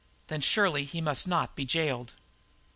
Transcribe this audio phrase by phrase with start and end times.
[0.29, 2.13] "Then surely he must not be jailed."